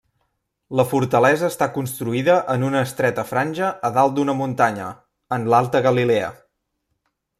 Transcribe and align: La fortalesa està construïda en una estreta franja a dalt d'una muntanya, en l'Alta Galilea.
La 0.77 0.83
fortalesa 0.93 1.49
està 1.51 1.67
construïda 1.75 2.37
en 2.55 2.65
una 2.69 2.81
estreta 2.87 3.27
franja 3.33 3.69
a 3.91 3.91
dalt 3.99 4.17
d'una 4.17 4.35
muntanya, 4.41 4.89
en 5.39 5.47
l'Alta 5.53 5.83
Galilea. 5.89 6.33